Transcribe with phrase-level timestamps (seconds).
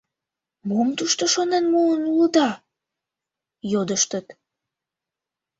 [0.69, 2.49] «Мом тушто шонен муын улыда?»—
[3.71, 4.27] йодыштыт.